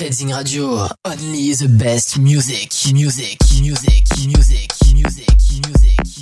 Reading 0.00 0.30
Radio. 0.30 0.88
Only 1.04 1.52
the 1.54 1.68
best 1.78 2.18
music, 2.18 2.72
music, 2.92 3.38
music, 3.60 4.06
music, 4.26 4.70
music, 4.94 4.94
music, 4.94 5.28
music. 5.66 6.21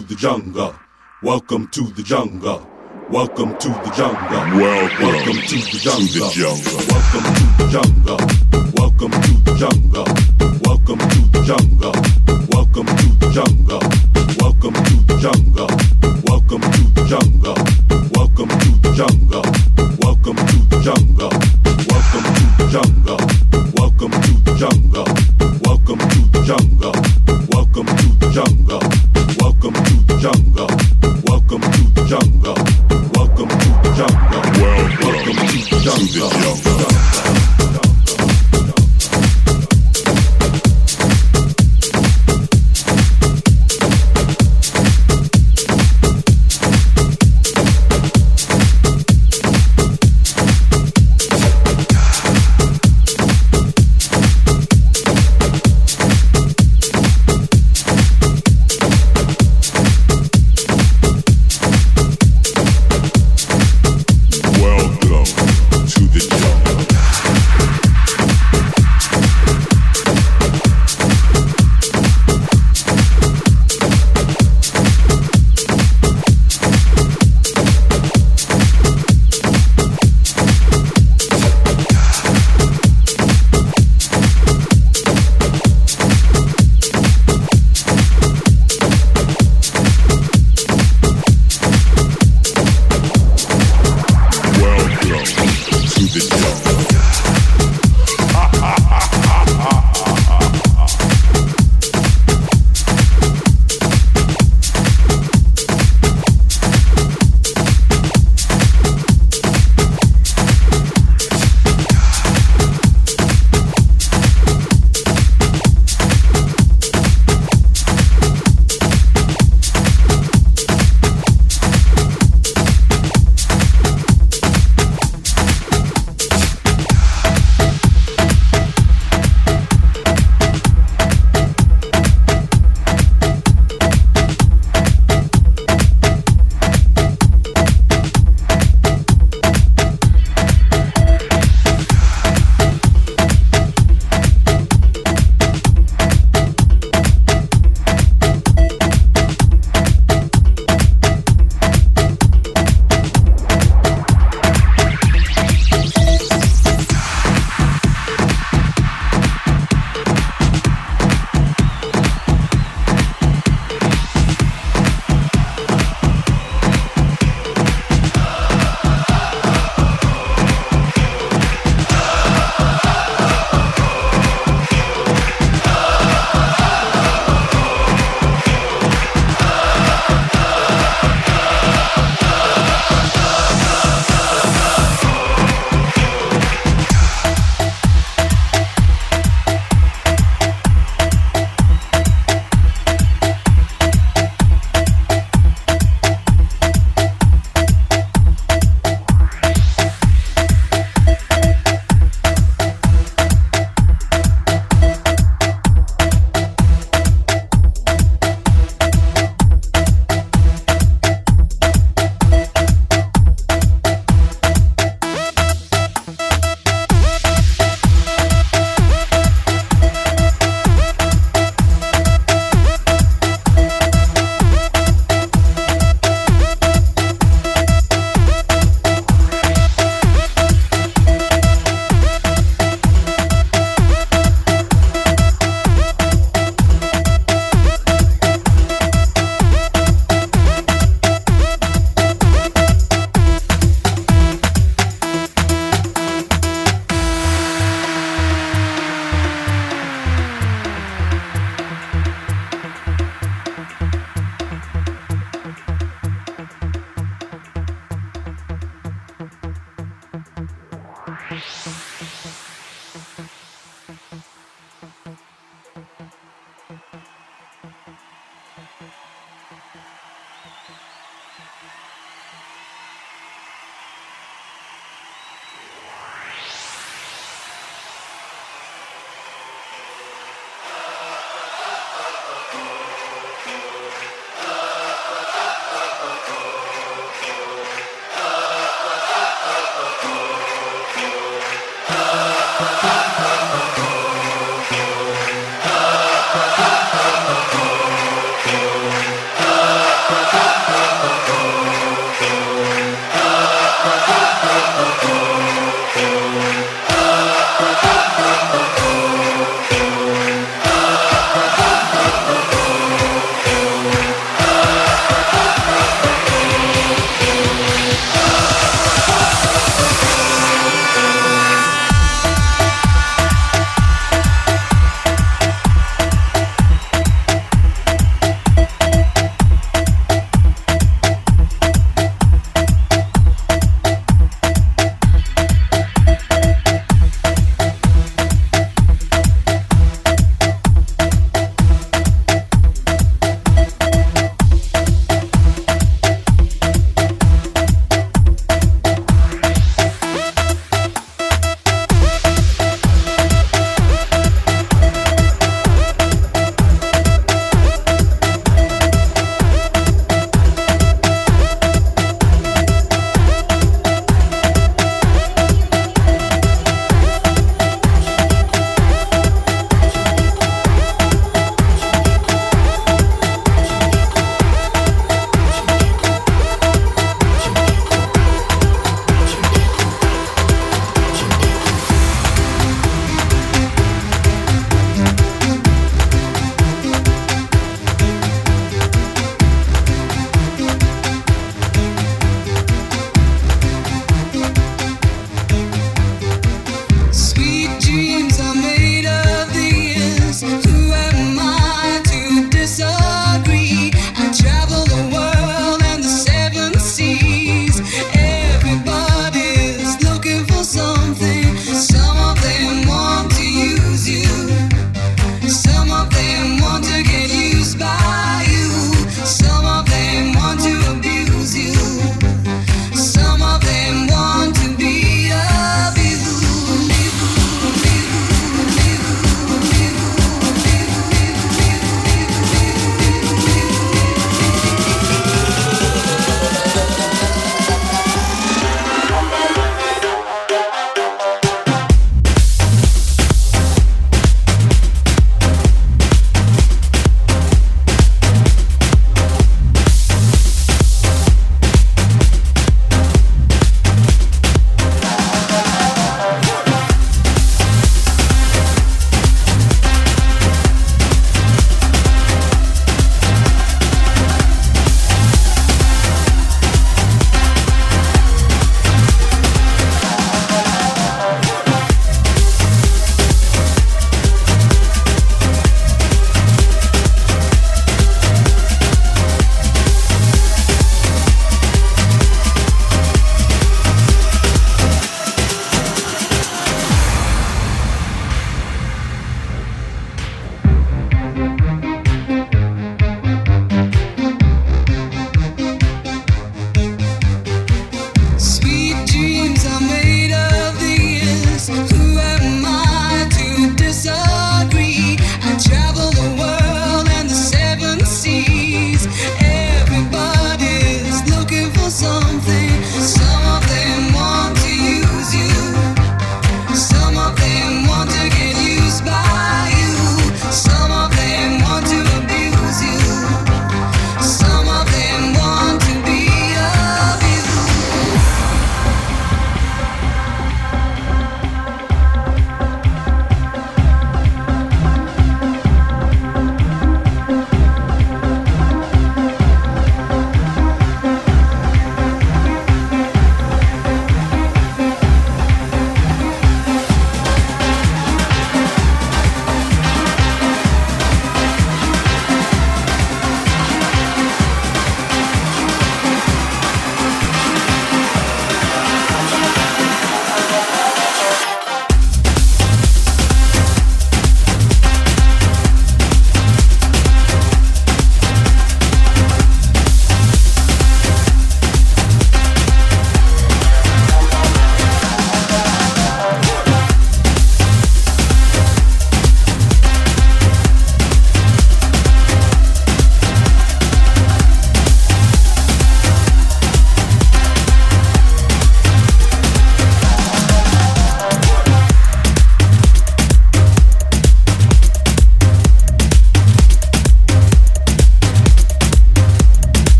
to 0.00 0.06
the 0.06 0.14
jungle. 0.14 0.74
Welcome 1.22 1.68
to 1.68 1.82
the 1.92 2.02
jungle. 2.02 2.68
Welcome 3.08 3.56
to 3.58 3.68
the 3.68 3.92
jungle. 3.96 4.60
Welcome, 4.60 5.06
Welcome 5.06 5.36
to 5.36 5.56
the 5.56 5.78
jungle. 5.82 6.06
To 6.06 6.18
the 6.18 6.30
jungle. 6.34 6.78
Welcome 6.88 7.34
to 7.34 7.64
the 7.64 7.68
jungle. 7.70 8.25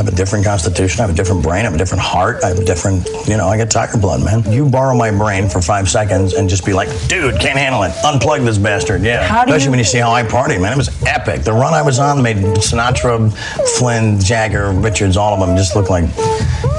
Have 0.00 0.08
a 0.10 0.16
different 0.16 0.46
constitution. 0.46 1.00
I 1.00 1.02
have 1.06 1.10
a 1.10 1.16
different 1.16 1.42
brain. 1.42 1.60
I 1.60 1.64
have 1.64 1.74
a 1.74 1.78
different 1.78 2.02
heart. 2.02 2.42
I 2.42 2.48
have 2.48 2.58
a 2.58 2.64
different, 2.64 3.06
you 3.28 3.36
know, 3.36 3.48
I 3.48 3.58
get 3.58 3.70
tiger 3.70 3.98
blood, 3.98 4.24
man. 4.24 4.50
You 4.50 4.66
borrow 4.66 4.96
my 4.96 5.10
brain 5.10 5.46
for 5.46 5.60
five 5.60 5.90
seconds 5.90 6.32
and 6.32 6.48
just 6.48 6.64
be 6.64 6.72
like, 6.72 6.88
dude, 7.06 7.38
can't 7.38 7.58
handle 7.58 7.82
it. 7.82 7.90
Unplug 8.02 8.44
this 8.46 8.56
bastard. 8.56 9.02
Yeah. 9.02 9.26
How 9.26 9.44
do 9.44 9.50
Especially 9.50 9.64
you- 9.66 9.70
when 9.72 9.78
you 9.78 9.84
see 9.84 9.98
how 9.98 10.10
I 10.12 10.22
party, 10.22 10.56
man. 10.56 10.72
It 10.72 10.78
was 10.78 11.02
epic. 11.02 11.42
The 11.42 11.52
run 11.52 11.74
I 11.74 11.82
was 11.82 11.98
on 11.98 12.22
made 12.22 12.38
Sinatra, 12.38 13.30
Flynn, 13.78 14.18
Jagger, 14.18 14.72
Richards, 14.72 15.18
all 15.18 15.34
of 15.34 15.46
them 15.46 15.54
just 15.54 15.76
look 15.76 15.90
like, 15.90 16.04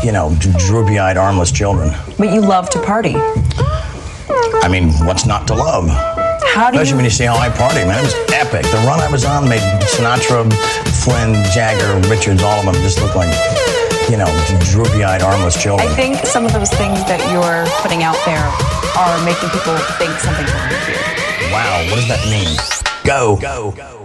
you 0.04 0.12
know, 0.12 0.36
droopy 0.58 0.98
eyed, 0.98 1.18
armless 1.18 1.52
children. 1.52 1.94
But 2.18 2.34
you 2.34 2.42
love 2.42 2.72
to 2.72 2.82
party. 2.82 3.14
I 4.64 4.68
mean, 4.68 4.90
what's 5.06 5.28
not 5.28 5.48
to 5.50 5.54
love? 5.54 5.90
How 6.44 6.70
do 6.70 6.78
Especially 6.80 6.90
you, 6.90 6.96
when 6.98 7.06
you 7.06 7.12
see 7.12 7.24
how 7.26 7.38
I 7.38 7.50
party, 7.50 7.80
man. 7.86 8.00
It 8.00 8.04
was 8.04 8.16
epic. 8.34 8.64
The 8.64 8.78
run 8.88 9.00
I 9.00 9.10
was 9.12 9.24
on 9.24 9.48
made 9.48 9.62
Sinatra, 9.84 10.50
Flynn, 11.04 11.34
Jagger, 11.52 11.98
Richards, 12.10 12.44
all 12.44 12.60
of 12.60 12.66
them 12.66 12.76
just 12.84 13.02
look 13.02 13.16
like, 13.16 13.34
you 14.10 14.18
know, 14.18 14.30
droopy-eyed, 14.70 15.22
armless 15.22 15.62
children. 15.62 15.88
I 15.90 15.96
think 15.96 16.18
some 16.28 16.46
of 16.46 16.54
those 16.54 16.70
things 16.70 17.00
that 17.06 17.20
you're 17.34 17.66
putting 17.82 18.04
out 18.04 18.18
there 18.26 18.46
are 18.98 19.18
making 19.26 19.50
people 19.50 19.74
think 19.98 20.14
something's 20.20 20.54
wrong 20.54 20.70
with 20.70 20.90
you. 20.90 21.52
wow, 21.52 21.82
what 21.90 21.96
does 21.96 22.08
that 22.08 22.22
mean? 22.30 22.56
Go. 23.04 23.36
Go. 23.38 23.72
Go. 23.72 23.78
Go. 23.78 24.01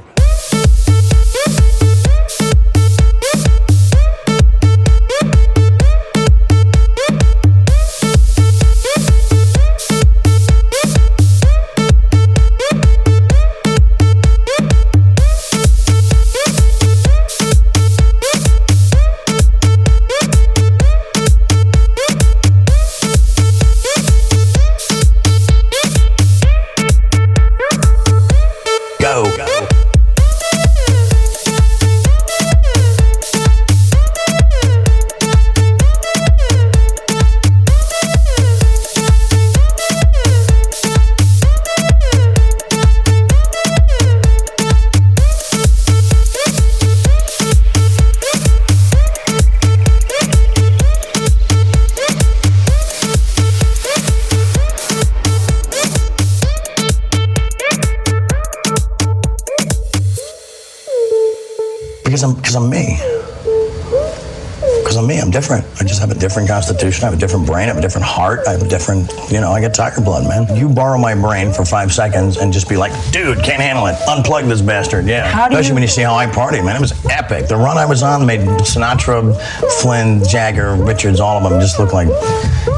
Because 64.97 65.11
I'm 65.11 65.15
me. 65.15 65.21
I'm 65.21 65.31
different. 65.31 65.63
I 65.79 65.85
just 65.85 66.01
have 66.01 66.11
a 66.11 66.15
different 66.15 66.49
constitution. 66.49 67.05
I 67.05 67.11
have 67.11 67.15
a 67.19 67.21
different 67.21 67.45
brain. 67.47 67.65
I 67.65 67.67
have 67.67 67.77
a 67.77 67.83
different 67.83 68.07
heart. 68.07 68.49
I 68.49 68.53
have 68.53 68.63
a 68.63 68.69
different, 68.69 69.13
you 69.31 69.41
know, 69.41 69.53
I 69.53 69.61
get 69.61 69.75
tiger 69.75 70.01
blood, 70.01 70.27
man. 70.27 70.57
You 70.57 70.71
borrow 70.71 70.97
my 70.97 71.15
brain 71.15 71.53
for 71.53 71.67
five 71.67 71.93
seconds 71.93 72.39
and 72.39 72.51
just 72.51 72.67
be 72.67 72.79
like, 72.79 72.93
dude, 73.13 73.43
can't 73.45 73.61
handle 73.61 73.89
it. 73.89 73.97
Unplug 74.09 74.49
this 74.49 74.63
bastard. 74.63 75.05
Yeah. 75.05 75.29
How 75.29 75.49
Especially 75.49 75.69
you- 75.69 75.75
when 75.75 75.83
you 75.83 75.89
see 75.89 76.01
how 76.01 76.15
I 76.15 76.27
party, 76.29 76.63
man. 76.63 76.77
It 76.77 76.81
was 76.81 76.95
epic. 77.11 77.47
The 77.47 77.57
run 77.59 77.77
I 77.77 77.85
was 77.85 78.03
on 78.03 78.25
made 78.25 78.41
Sinatra, 78.41 79.39
Flynn, 79.83 80.25
Jagger, 80.25 80.75
Richards, 80.77 81.21
all 81.21 81.37
of 81.37 81.51
them 81.51 81.61
just 81.61 81.79
look 81.79 81.93
like, 81.93 82.09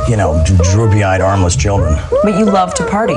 you 0.08 0.16
know, 0.16 0.42
droopy-eyed, 0.72 1.20
armless 1.20 1.54
children. 1.54 1.96
But 2.24 2.36
you 2.36 2.46
love 2.46 2.74
to 2.74 2.86
party. 2.86 3.14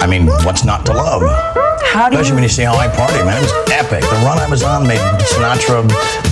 I 0.00 0.06
mean, 0.08 0.28
what's 0.46 0.64
not 0.64 0.86
to 0.86 0.94
love? 0.94 1.22
How 1.92 2.08
do 2.08 2.16
Especially 2.16 2.30
you, 2.30 2.34
when 2.36 2.42
you 2.44 2.48
see 2.48 2.62
how 2.62 2.74
I 2.74 2.88
party, 2.88 3.22
man. 3.22 3.36
It 3.36 3.52
was 3.52 3.70
epic. 3.70 4.00
The 4.00 4.16
run 4.24 4.38
I 4.38 4.48
was 4.48 4.62
on 4.62 4.86
made 4.86 4.96
Sinatra, 5.28 5.84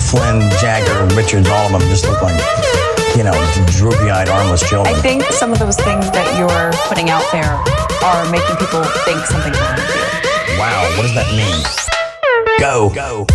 Flynn, 0.09 0.41
Jagger, 0.57 1.15
Richards, 1.15 1.51
all 1.51 1.67
of 1.67 1.73
them 1.73 1.83
just 1.91 2.09
look 2.09 2.23
like, 2.23 2.41
you 3.15 3.25
know, 3.25 3.37
droopy-eyed, 3.69 4.31
armless 4.31 4.67
children. 4.67 4.97
I 4.97 4.99
think 5.03 5.23
some 5.25 5.53
of 5.53 5.59
those 5.59 5.77
things 5.77 6.11
that 6.13 6.25
you're 6.41 6.73
putting 6.89 7.11
out 7.11 7.29
there 7.31 7.61
are 8.01 8.25
making 8.33 8.57
people 8.57 8.83
think 9.05 9.21
something's 9.27 9.61
wrong 9.61 9.77
with 9.77 9.85
you. 9.85 10.57
wow, 10.57 10.81
what 10.97 11.03
does 11.03 11.15
that 11.15 11.29
mean? 11.37 11.61
Go. 12.59 12.89
Go. 12.95 13.27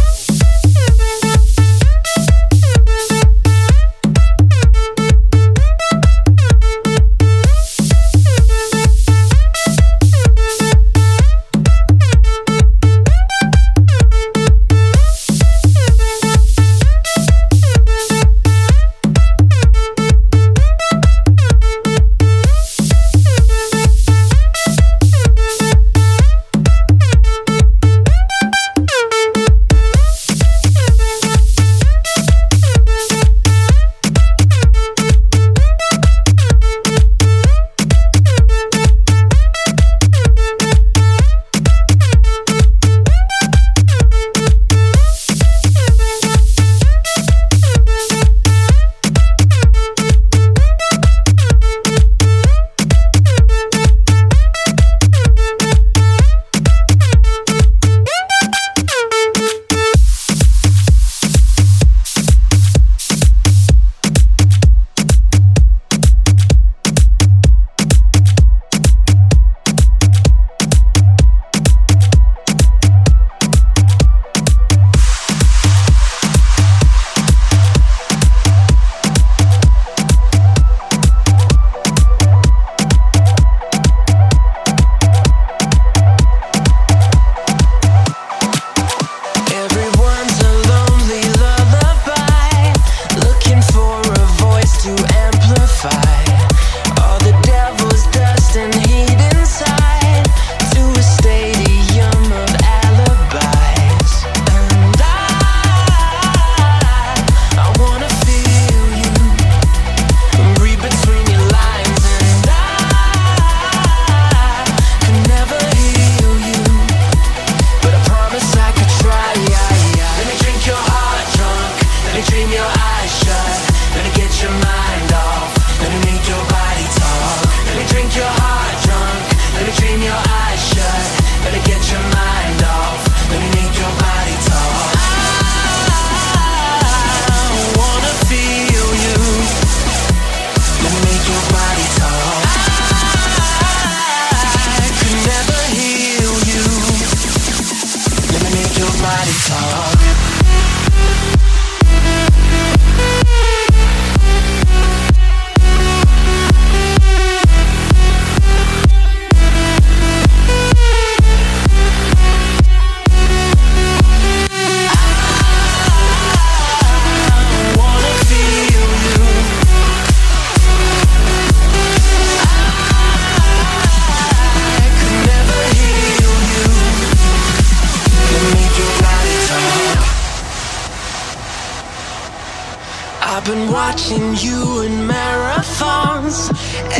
I've 183.35 183.43
been 183.43 183.69
watching 183.69 184.33
you 184.37 184.83
in 184.83 185.09
marathons. 185.09 186.49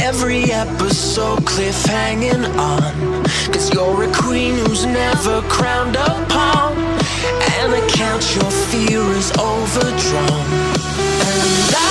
Every 0.04 0.52
episode 0.52 1.40
cliffhanging 1.46 2.44
on. 2.60 3.24
Cause 3.54 3.74
you're 3.74 4.04
a 4.04 4.12
queen 4.12 4.56
who's 4.56 4.86
never 4.86 5.42
crowned 5.44 5.96
upon. 5.96 6.74
And 7.56 7.74
I 7.74 7.80
count 7.88 8.36
your 8.36 8.52
fear 8.52 9.00
is 9.16 9.32
overdrawn. 9.38 10.48
And 11.32 11.74
I, 11.74 11.88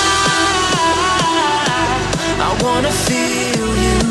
I 2.47 2.63
wanna 2.63 2.91
feel 2.91 3.67
you. 3.85 4.05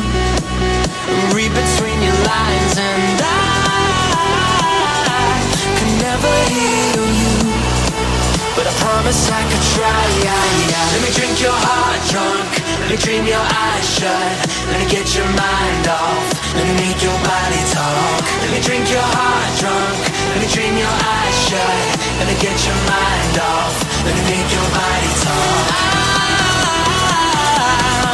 But 8.65 8.73
I 8.73 8.81
promise 8.81 9.29
I 9.29 9.45
could 9.45 9.65
try. 9.77 10.05
Let 10.25 11.01
me 11.05 11.13
drink 11.13 11.37
your 11.37 11.53
heart 11.53 12.01
drunk. 12.09 12.49
Let 12.81 12.89
me 12.89 12.97
dream 12.97 13.29
your 13.29 13.45
eyes 13.45 13.85
shut. 13.85 14.41
Let 14.73 14.81
me 14.81 14.89
get 14.89 15.05
your 15.13 15.29
mind 15.37 15.85
off. 15.85 16.25
Let 16.57 16.65
me 16.65 16.73
make 16.81 16.97
your 16.97 17.13
body 17.13 17.61
talk. 17.69 18.25
Let 18.41 18.49
me 18.49 18.59
drink 18.65 18.89
your 18.89 19.05
heart 19.05 19.51
drunk. 19.61 20.01
Let 20.33 20.41
me 20.41 20.49
dream 20.49 20.81
your 20.81 20.89
eyes 20.97 21.37
shut. 21.45 21.77
Let 22.17 22.25
me 22.25 22.33
get 22.41 22.57
your 22.65 22.79
mind 22.89 23.37
off. 23.37 23.75
Let 24.01 24.17
me 24.17 24.23
make 24.33 24.49
your 24.49 24.69
body 24.73 25.11
talk. 25.21 25.65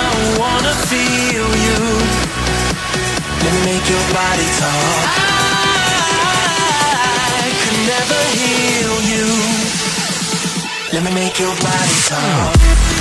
I 0.04 0.36
wanna 0.36 0.76
feel 0.92 1.48
you. 1.48 1.80
Let 3.40 3.52
me 3.56 3.62
make 3.72 3.88
your 3.88 4.04
body 4.12 4.48
talk. 4.60 5.16
I 7.40 7.56
could 7.56 7.80
never 7.88 8.20
heal 8.36 9.00
you. 9.16 9.71
Let 10.94 11.04
me 11.06 11.14
make 11.14 11.40
your 11.40 11.56
body 11.56 11.94
talk. 12.10 13.01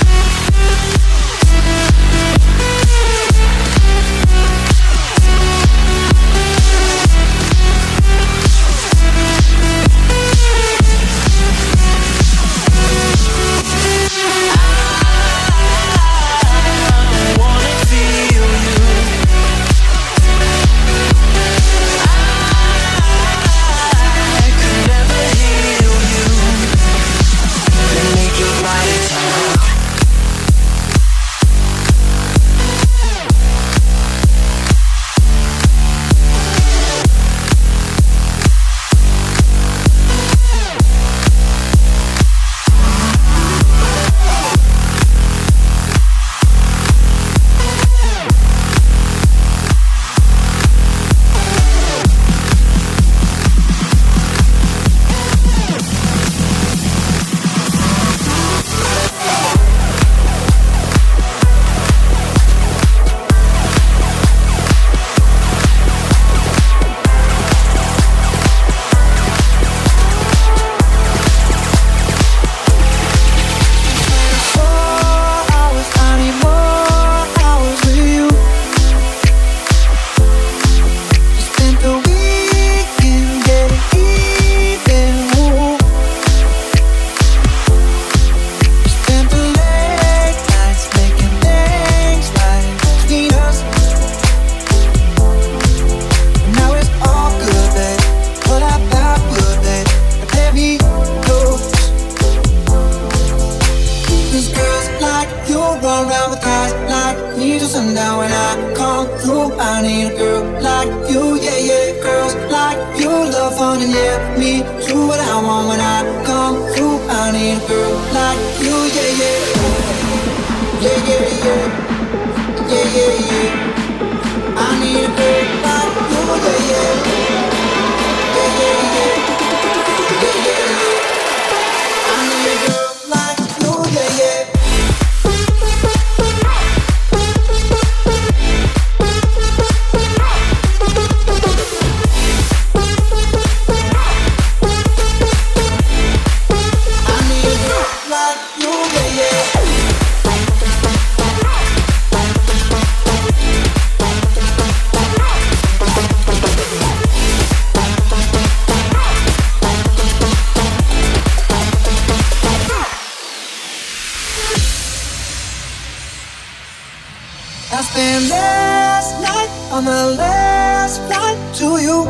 Spent 167.91 168.29
last 168.29 169.21
night 169.21 169.49
on 169.69 169.83
the 169.83 170.15
last 170.17 171.01
flight 171.07 171.37
to 171.55 171.67
you. 171.85 172.07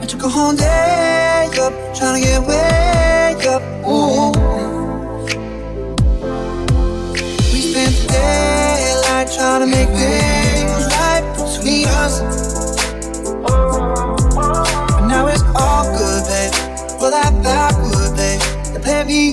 I 0.00 0.06
took 0.06 0.22
a 0.22 0.28
whole 0.28 0.54
day 0.54 1.48
up, 1.60 1.72
trying 1.96 2.22
to 2.22 2.28
get 2.28 2.40
way 2.46 3.34
up. 3.54 3.62
Ooh. 3.86 4.30
We 7.52 7.60
spent 7.70 7.94
the 7.96 8.06
daylight 8.14 9.28
trying 9.36 9.62
to 9.64 9.66
make 9.66 9.88
things 9.88 10.82
right 10.94 11.24
between 11.34 11.88
us. 12.02 12.20
But 14.92 15.06
now 15.08 15.26
it's 15.26 15.42
all 15.56 15.84
good, 15.98 16.22
babe. 16.30 16.54
Well, 17.00 17.10
that 17.10 17.32
backward, 17.42 18.16
babe. 18.16 18.40
They 18.72 18.80
play 18.80 19.04
me 19.04 19.32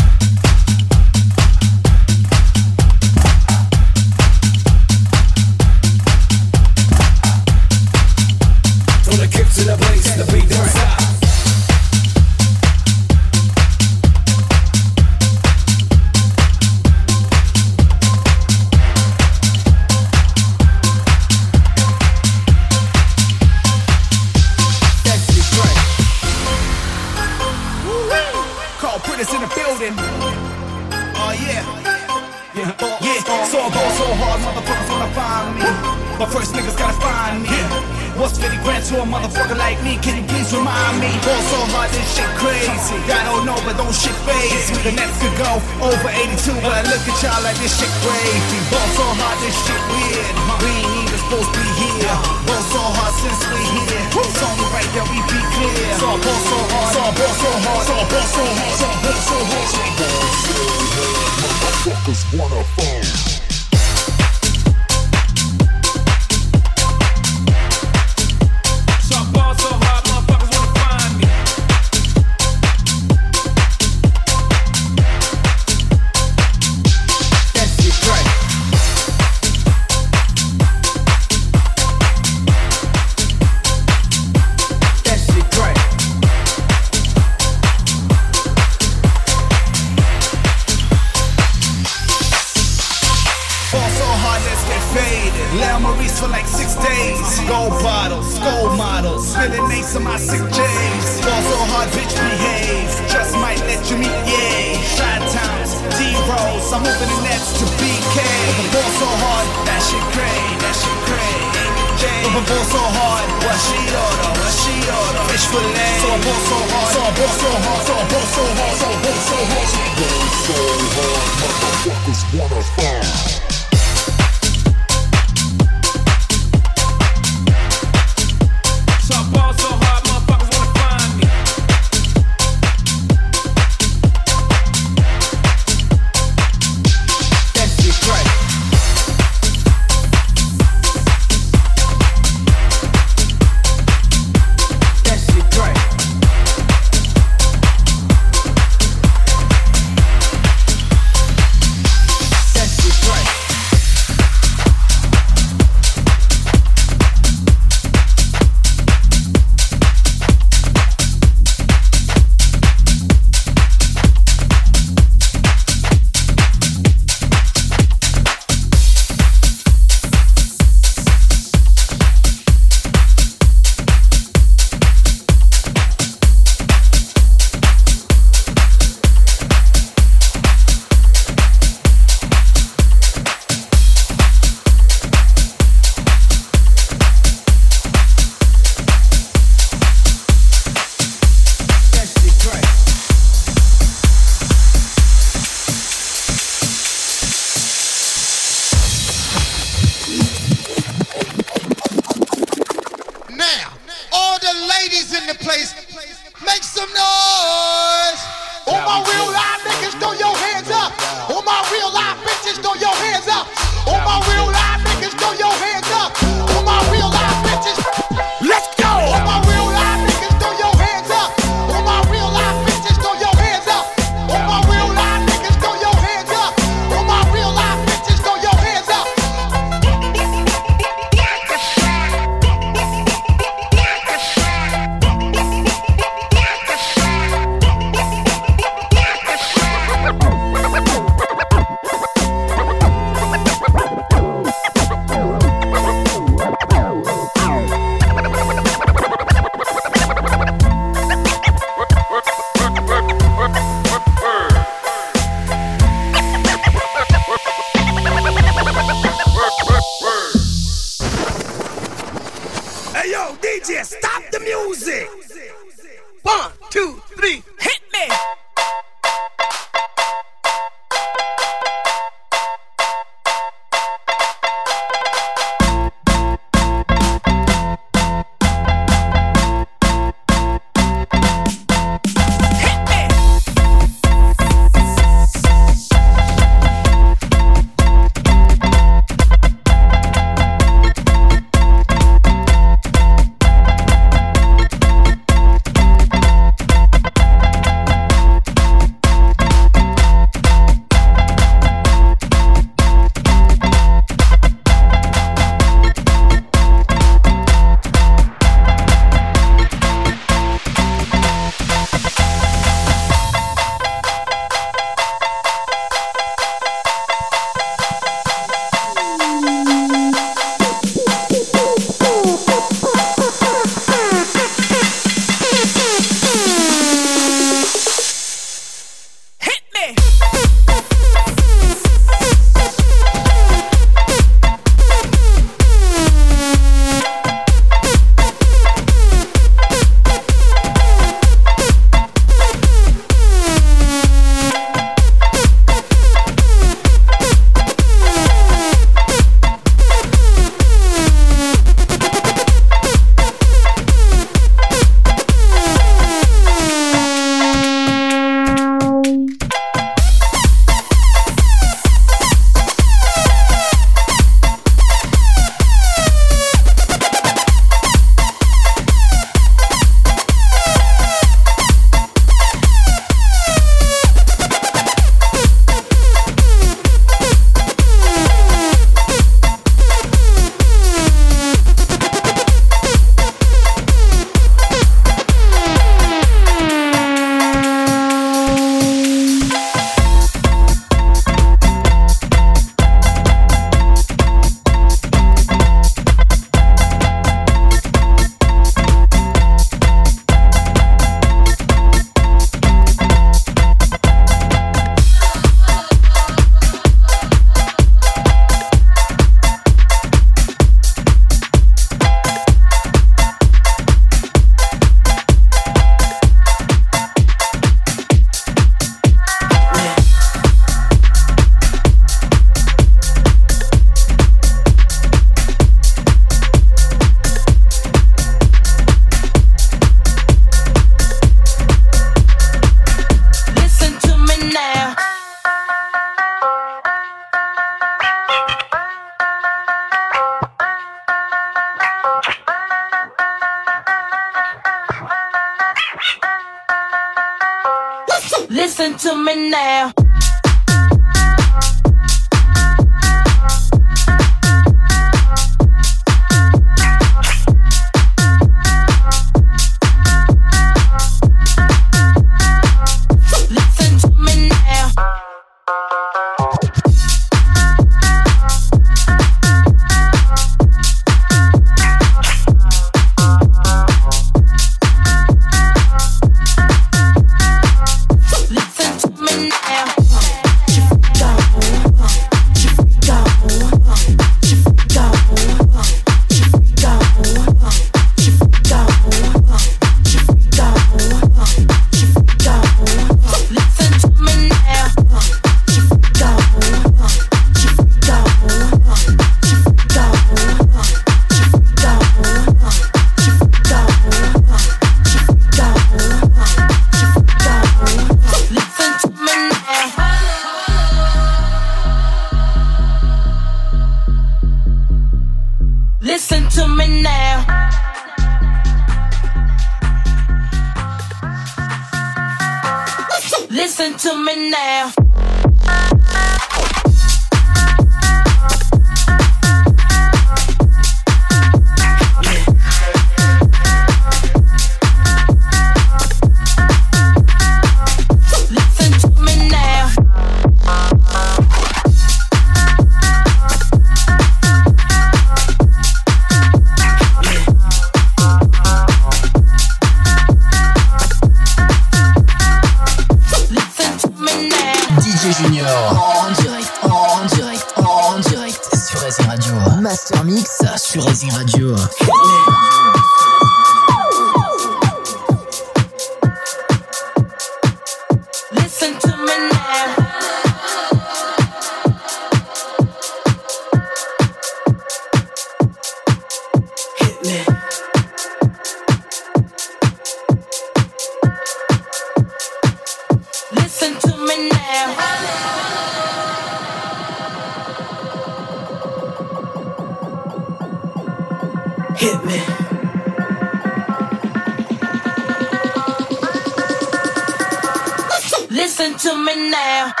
Listen 598.49 598.97
to 598.97 599.15
me 599.23 599.51
now. 599.51 600.00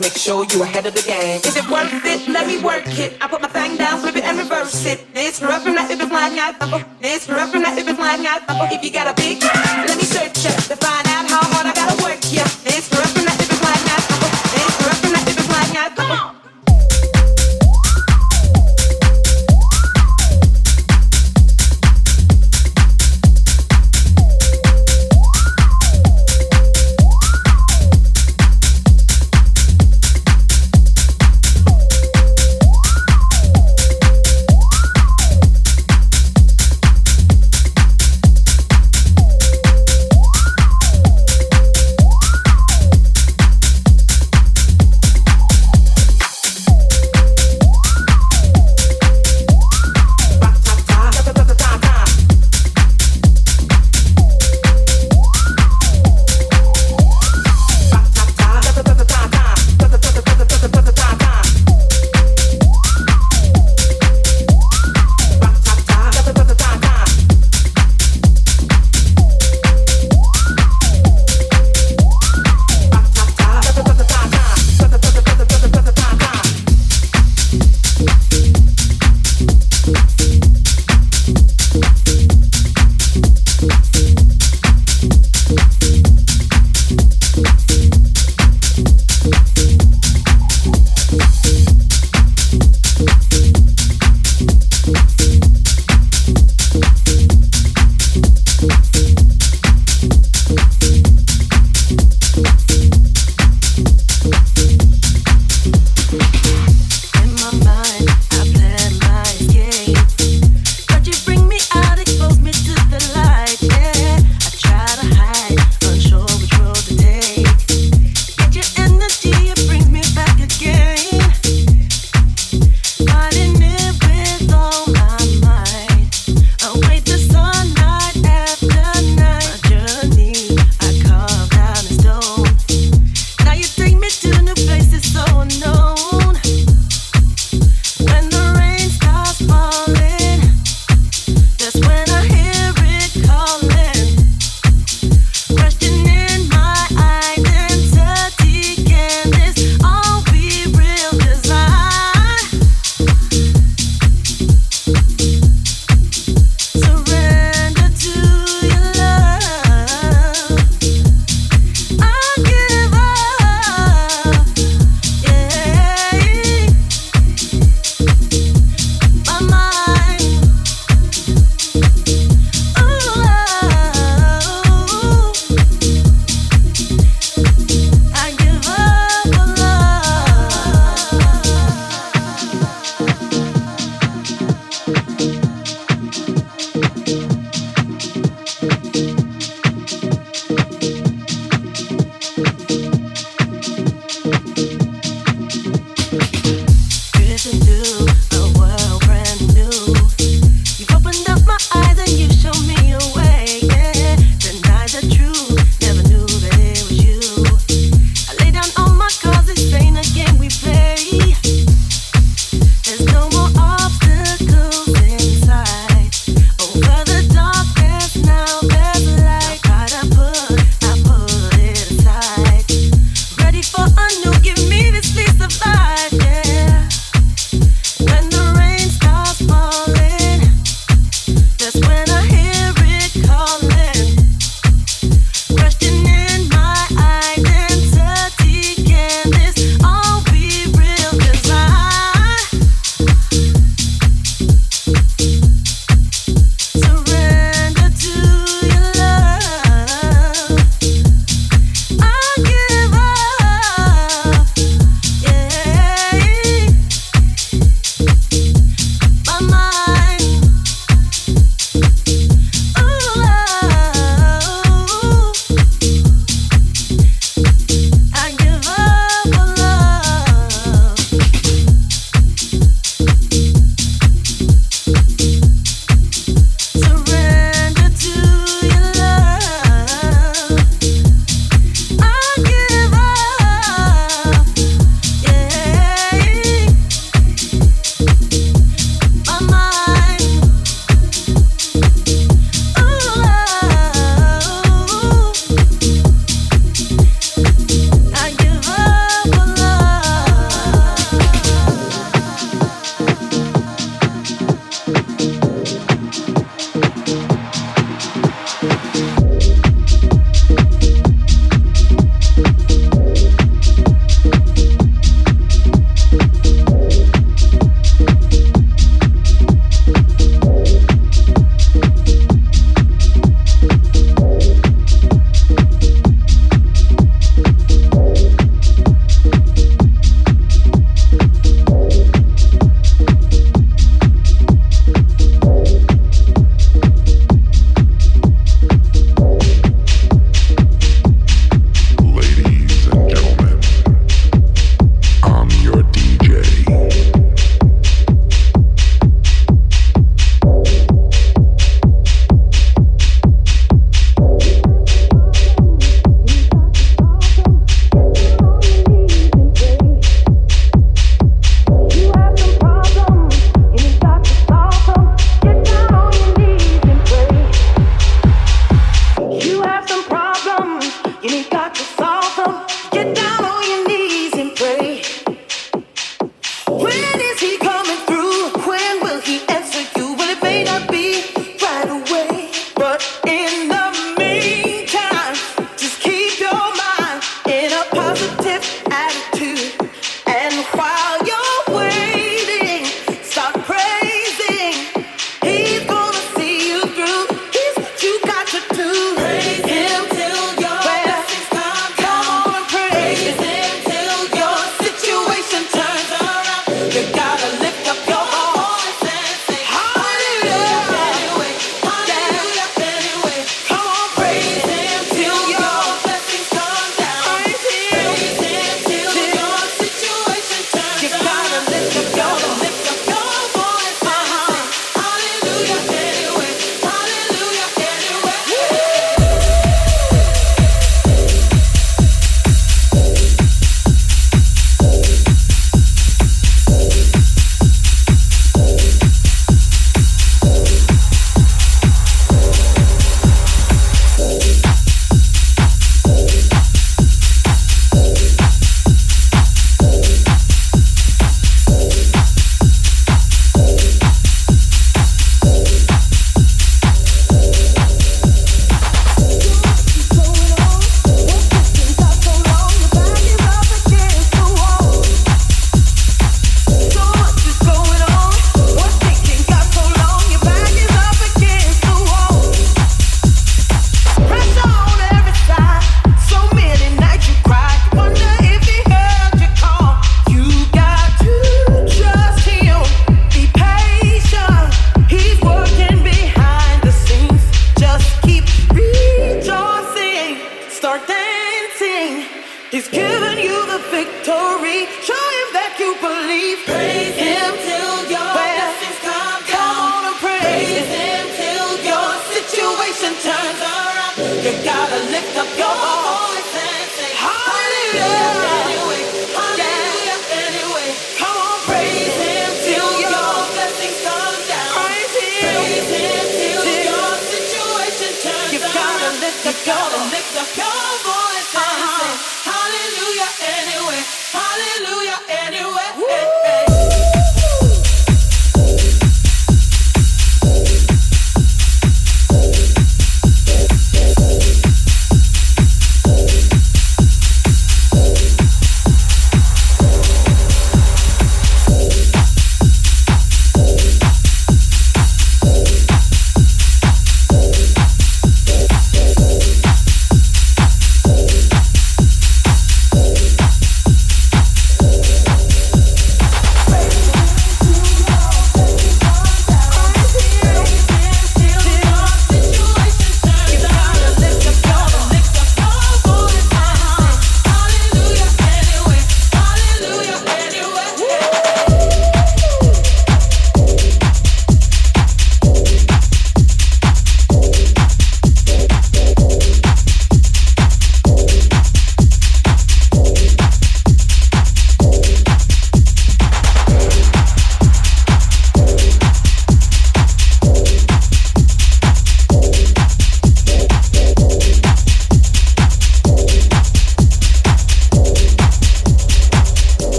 Make 0.00 0.16
sure 0.16 0.44
you're 0.50 0.62
ahead 0.62 0.86
of 0.86 0.94
the 0.94 1.02
game. 1.02 1.17